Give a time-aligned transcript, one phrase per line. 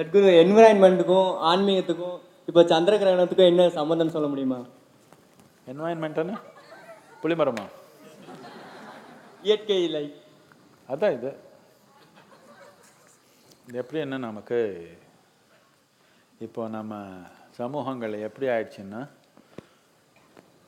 [0.00, 2.18] சத்குரு என்விரான்மெண்ட்டுக்கும் ஆன்மீகத்துக்கும்
[2.48, 4.58] இப்போ சந்திர கிரகணத்துக்கும் என்ன சம்மந்தம் சொல்ல முடியுமா?
[5.70, 6.34] என்வாயன்மெண்ட்டுன்னு
[7.22, 7.64] புளிமரமா?
[9.42, 10.16] இயற்கை லைக்
[10.92, 11.30] அதான் இது.
[13.66, 14.60] இது எப்படி என்ன நமக்கு?
[16.46, 17.02] இப்போ நம்ம
[17.60, 19.02] சமூகங்கள் எப்படி ஆயிடுச்சுன்னா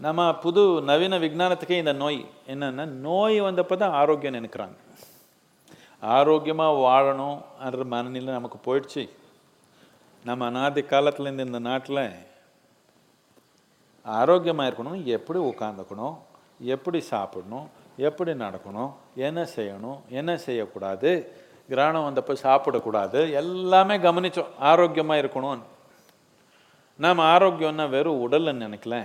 [0.00, 2.26] நம்ம புது நவீன விஞ்ஞானத்துக்கே இந்த நோய்.
[2.54, 4.76] என்னன்னா நோய் வந்தப்போ தான் ஆரோக்கியம் நினைக்கிறாங்க.
[6.14, 9.02] ஆரோக்கியமாக வாழணும்ன்ற மனநிலை நமக்கு போயிடுச்சு.
[10.24, 12.02] நம்ம அநாதி காலத்துலேருந்து இந்த நாட்டில்
[14.04, 16.16] ஆரோக்கியமாக இருக்கணும் எப்படி உட்காந்துக்கணும்
[16.74, 17.66] எப்படி சாப்பிடணும்
[18.08, 18.92] எப்படி நடக்கணும்
[19.28, 21.10] என்ன செய்யணும் என்ன செய்யக்கூடாது
[21.70, 25.64] கிரகணம் வந்தப்போ சாப்பிடக்கூடாது எல்லாமே கவனித்தோம் ஆரோக்கியமாக இருக்கணும்னு.
[27.04, 28.96] நாம் ஆரோக்கியம்னா வெறும் உடல்னு நினைக்கல.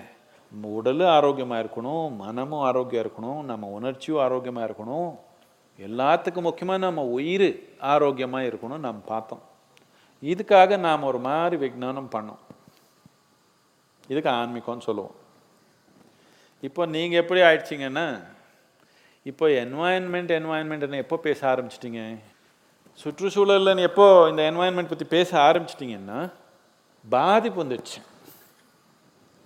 [0.51, 5.11] நம்ம உடலும் ஆரோக்கியமாக இருக்கணும் மனமும் ஆரோக்கியம் இருக்கணும் நம்ம உணர்ச்சியும் ஆரோக்கியமாக இருக்கணும்.
[5.87, 7.49] எல்லாத்துக்கும் முக்கியமாக நம்ம உயிர்
[7.91, 9.43] ஆரோக்கியமாக இருக்கணும்னு நம்ம பார்த்தோம்.
[10.31, 12.41] இதுக்காக நாம் ஒரு மாதிரி விஞ்ஞானம் பண்ணோம்.
[14.11, 15.15] இதுக்கு ஆன்மீகம்னு சொல்லுவோம்.
[16.67, 18.05] இப்போ நீங்கள் எப்படி ஆயிடுச்சிங்கன்னா
[19.29, 22.03] இப்போ என்வாயன்மெண்ட் என்வாயன்மெண்ட்னு எப்போ பேச ஆரம்பிச்சிட்டிங்க?
[23.01, 26.19] சுற்றுச்சூழல்னு எப்போ இந்த என்வாயன்மெண்ட் பற்றி பேச ஆரம்பிச்சிட்டிங்கன்னா
[27.09, 27.99] பாதிப்பு வந்துடுச்சு.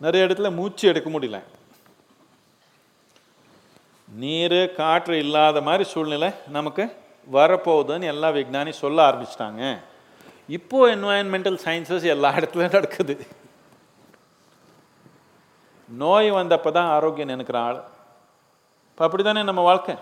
[0.05, 1.39] நிறைய இடத்துல மூச்சு எடுக்க முடியல.
[4.21, 6.83] நீர் காற்று இல்லாத மாதிரி சூழ்நிலை நமக்கு
[7.37, 9.61] வரப்போகுதுன்னு எல்லா விஞ்ஞானி சொல்ல ஆரம்பிச்சிட்டாங்க.
[10.57, 13.15] இப்போ என்வாயன்மெண்டல் சயின்சஸ் எல்லா இடத்துலையும் நடக்குது.
[15.89, 17.79] நோய் வந்தப்போ தான் ஆரோக்கியம் நினைக்கிற ஆள்.
[18.89, 19.95] இப்போ அப்படி தானே நம்ம வாழ்க்கை?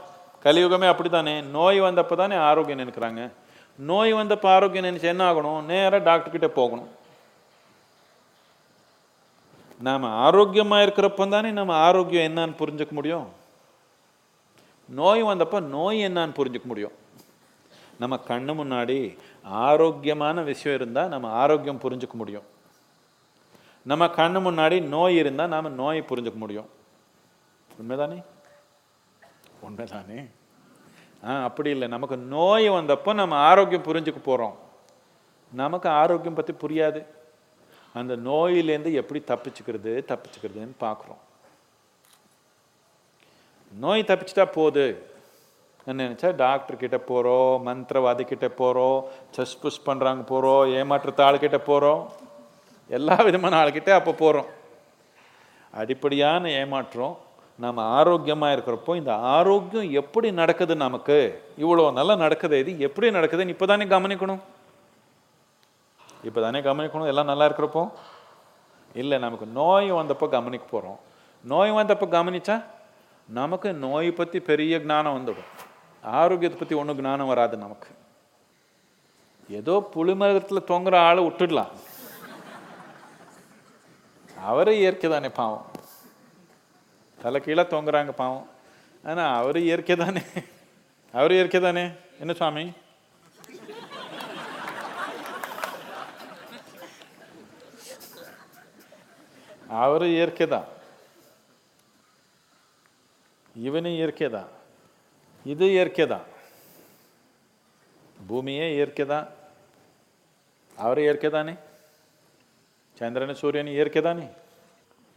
[0.45, 3.21] கலியுகமே அப்படி தானே நோய் வந்தப்போ தானே ஆரோக்கியம் நினைக்கிறாங்க.
[3.89, 5.61] நோய் வந்தப்போ ஆரோக்கியம் நினைச்சு என்ன ஆகணும்?
[5.71, 6.91] நேராக டாக்டர்கிட்ட போகணும்.
[9.87, 13.25] நாம் ஆரோக்கியமாக இருக்கிறப்ப தானே நம்ம ஆரோக்கியம் என்னன்னு புரிஞ்சுக்க முடியும்?
[14.87, 16.91] நோய் வந்தப்போ நோய் என்னான்னு புரிஞ்சுக்க முடியும்.
[17.99, 22.43] நம்ம கண்ணு முன்னாடி ஆரோக்கியமான விஷயம் இருந்தால் நம்ம ஆரோக்கியம் புரிஞ்சுக்க முடியும்.
[23.83, 26.69] நம்ம கண்ணு முன்னாடி நோய் இருந்தால் நாம் நோயை புரிஞ்சுக்க முடியும்.
[27.81, 28.23] உண்மைதானே?
[29.69, 30.29] உண்மைதானே?
[31.25, 31.87] ஆ அப்படி இல்லை.
[31.87, 34.57] நமக்கு நோய் வந்தப்போ நம்ம ஆரோக்கியம் புரிஞ்சுக்க போகிறோம்
[35.51, 37.05] நமக்கு ஆரோக்கியம் பற்றி புரியாது.
[37.93, 41.21] அந்த நோயிலேருந்து எப்படி தப்பிச்சுக்கிறது தப்பிச்சுக்கிறதுன்னு பார்க்குறோம்
[43.73, 44.85] நோய் தப்பிச்சுட்டா போகுது
[45.87, 48.99] நினச்சா டாக்டர்கிட்ட போகிறோம் மந்திரவாதி கிட்ட போகிறோம்
[49.35, 52.01] சஸ் புஷ் பண்ணுறாங்க போகிறோம் ஏமாற்றத்த ஆள்கிட்ட போகிறோம்
[52.89, 54.49] எல்லா விதமான ஆள்கிட்ட அப்போ போகிறோம்
[55.73, 57.17] அடிப்படையான ஏமாற்றம்
[57.59, 61.17] நம்ம ஆரோக்கியமாக இருக்கிறப்போ இந்த ஆரோக்கியம் எப்படி நடக்குது நமக்கு?
[61.57, 64.41] இவ்வளோ நல்லா நடக்குது இது எப்படி நடக்குதுன்னு இப்போ தானே கவனிக்கணும்.
[66.23, 67.89] இப்போ தானே கவனிக்கணும் எல்லாம் நல்லா இருக்கிறப்போ?
[68.95, 70.99] இல்லை நமக்கு நோய் வந்தப்போ கவனிக்க போகிறோம்
[71.43, 72.63] நோய் வந்தப்போ கவனிச்சா
[73.29, 75.51] நமக்கு நோய் பற்றி பெரிய ஞானம் வந்துடும்
[76.03, 77.91] ஆரோக்கியத்தை பற்றி ஒன்றும் ஞானம் வராது நமக்கு.
[79.59, 81.73] ஏதோ புளிமரத்தில் தொங்குற ஆளை விட்டுடலாம்.
[84.49, 85.67] அவரே இயற்கை தானே பாவம்.
[87.23, 88.47] தலை கீழே தொங்குறாங்க பாவம்.
[89.09, 90.23] ஆனால் அவர் இயற்கை தானே
[91.13, 91.85] அவர் இயற்கை தானே
[92.21, 92.65] என்ன சுவாமி?
[99.81, 100.67] அவர் இயற்கை தான்
[103.55, 104.51] இவனும் இயற்கை தான்
[105.45, 106.27] இது இயற்கை தான்
[108.23, 109.27] பூமியே இயற்கை தான்
[110.77, 111.53] அவர் இயற்கை தானே
[112.97, 114.27] சந்திரன் சூரியன் இயற்கை தானே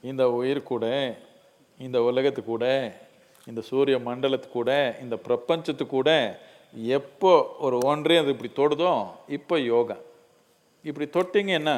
[0.04, 0.86] இந்த உயிர் கூட
[1.80, 2.64] இந்த உலகத்து கூட
[3.46, 4.70] இந்த சூரிய மண்டலத்து கூட
[5.00, 6.10] இந்த பிரபஞ்சத்து கூட
[6.94, 8.92] எப்போ ஒரு ஒன்றே அது இப்படி தொடுதோ
[9.28, 9.96] இப்போ யோகா
[10.84, 11.76] இப்படி தொட்டிங்கன்னா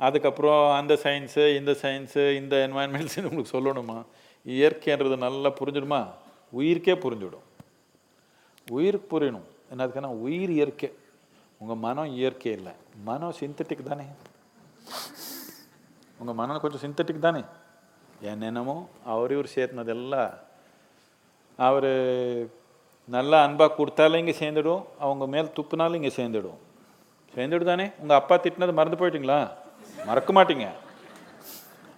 [0.00, 3.98] அதுக்கப்புறம் அந்த சயின்ஸு இந்த சயின்ஸு இந்த என்வாயன்மெண்ட்ஸ் உங்களுக்கு சொல்லணுமா?
[4.46, 6.06] இயற்கைன்றது நல்லா புரிஞ்சிடுமா?
[6.58, 7.46] உயிருக்கே புரிஞ்சிடும்.
[8.70, 9.48] உயிருக்கு புரியணும்.
[9.70, 10.92] என்ன அதுக்கான உயிர் இயற்கை.
[11.58, 12.72] உங்கள் மனம் இயற்கை இல்லை.
[13.04, 14.04] மனம் சிந்தட்டிக் தானே?
[16.18, 17.42] உங்கள் மனம் கொஞ்சம் சிந்தட்டிக் தானே?
[18.20, 20.30] என்னென்னமோ அவர் இவர் சேர்த்துனதெல்லாம்
[21.56, 21.90] அவர்
[23.04, 24.84] நல்லா அன்பாக கொடுத்தாலும் இங்கே சேர்ந்துடும்.
[24.98, 26.58] அவங்க மேல் துப்புனாலும் இங்கே சேர்ந்துடும்.
[27.34, 29.50] சேர்ந்துடும் தானே உங்கள் அப்பா திட்டினது மறந்து போயிட்டீங்களா?
[30.06, 30.68] மறக்க மாட்டீங்க.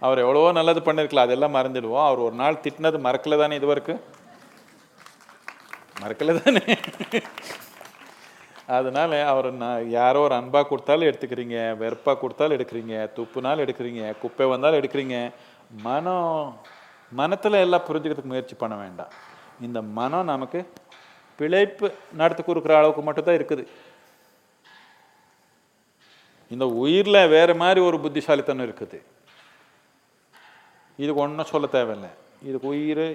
[0.07, 2.07] அவர் எவ்வளவோ நல்லது பண்ணிருக்கலாம் அதெல்லாம் மறந்துடுவோம்.
[2.09, 4.01] அவர் ஒரு நாள் திட்டினது மறக்கல தானே இது வரைக்கும்?
[6.03, 6.63] மறக்கல தானே
[8.77, 14.81] அதனால அவர் நான் யாரோ ஒரு அன்பாக கொடுத்தாலும் எடுத்துக்கிறீங்க வெறுப்பாக கொடுத்தாலும் எடுக்கிறீங்க துப்புனாலும் எடுக்கிறீங்க குப்பை வந்தாலும்
[14.81, 15.17] எடுக்கிறீங்க.
[15.87, 16.29] மனம்
[17.21, 19.13] மனத்தில் எல்லாம் புரிஞ்சுக்கிறதுக்கு முயற்சி பண்ண வேண்டாம்.
[19.67, 20.61] இந்த மனம் நமக்கு
[21.39, 21.87] பிழைப்பு
[22.21, 23.65] நடத்தி கொடுக்குற அளவுக்கு மட்டும்தான் இருக்குது.
[26.55, 28.99] இந்த உயிரில் வேறு மாதிரி ஒரு புத்திசாலித்தனம் இருக்குது.
[31.03, 32.11] இதுக்கு ஒன்றும் சொல்ல தேவையில்லை.
[32.49, 33.07] இதுக்கு உயிர்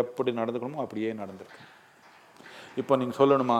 [0.00, 1.60] எப்படி நடந்துக்கணுமோ அப்படியே நடந்திருக்கு.
[2.80, 3.58] இப்போ நீங்கள் சொல்லணுமா?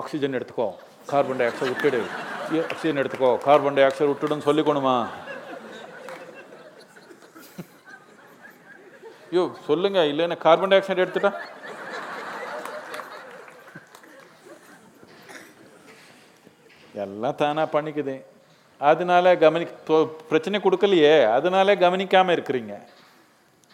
[0.00, 0.68] ஆக்சிஜன் எடுத்துக்கோ.
[1.10, 2.00] கார்பன் டை ஆக்சைடு விட்டுடு
[2.72, 3.30] ஆக்சிஜன் எடுத்துக்கோ.
[3.46, 4.96] கார்பன் டை ஆக்சைடு விட்டுடுன்னு சொல்லிக்கணுமா?
[9.30, 10.00] ஐயோ சொல்லுங்க.
[10.12, 11.32] இல்லைன்னா கார்பன் டை ஆக்சைடு எடுத்துட்டா?
[17.04, 18.14] எல்லாம் தானாக பண்ணிக்குது.
[18.80, 19.66] அதனால கவனி
[20.30, 21.14] பிரச்சனை கொடுக்கலையே.
[21.36, 22.74] அதனால கவனிக்காமல் இருக்கிறீங்க.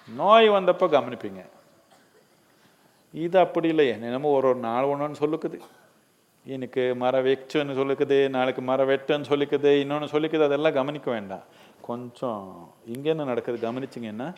[0.08, 1.42] நோய் வந்தப்போ கவனிப்பீங்க.
[3.14, 3.94] இது அப்படி இல்லையே.
[4.08, 5.58] என்னமோ ஒரு ஒரு நாள் ஒன்றுன்னு சொல்லுக்குது.
[6.54, 11.44] எனக்கு மரம் வெச்சுன்னு சொல்லிக்குது நாளைக்கு மரம் வெட்டுன்னு சொல்லிக்குது இன்னொன்று சொல்லிக்குது அதெல்லாம் கவனிக்க வேண்டாம்.
[11.88, 12.46] கொஞ்சம்
[12.94, 13.58] இங்கே என்ன நடக்குது?
[13.66, 14.28] கவனிச்சிங்கன்னா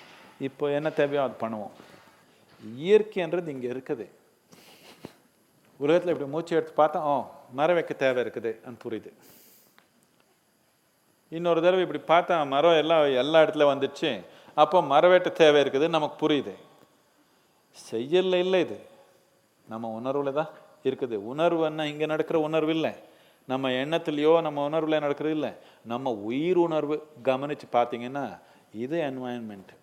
[0.48, 1.74] இப்போ என்ன தேவையோ அது பண்ணுவோம்.
[2.84, 4.06] இயற்கைன்றது இங்கே இருக்குது.
[5.84, 7.14] உலகத்தில் இப்படி மூச்சு எடுத்து பார்த்தா ஓ
[7.58, 8.52] மரம் வைக்க தேவை இருக்குது
[8.84, 9.10] புரியுது.
[11.28, 14.24] இன்னொரு தடவை இப்படி பார்த்தா மரம் எல்லாம் எல்லா இடத்துல வந்துடுச்சு.
[14.54, 16.54] அப்போ மரம் தேவை இருக்குது நமக்கு புரியுது.
[17.90, 18.80] செய்யல இல்லை இது.
[19.68, 20.48] நம்ம உணர்வில் தான்
[20.84, 21.20] இருக்குது.
[21.34, 22.94] உணர்வுன்னா இங்கே நடக்கிற உணர்வு இல்லை.
[23.46, 25.50] நம்ம எண்ணத்துலேயோ நம்ம உணர்வில் நடக்கிறது இல்லை.
[25.84, 28.38] நம்ம உயிர் உணர்வு கவனித்து பார்த்தீங்கன்னா
[28.72, 29.82] இது என்வாயன்மெண்ட்டு